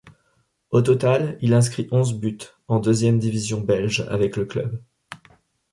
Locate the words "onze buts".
1.91-2.39